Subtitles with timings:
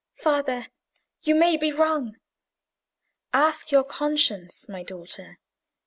[0.15, 0.65] "Father,
[1.21, 2.15] you may be wrong."
[3.33, 5.37] "Ask your conscience, my daughter.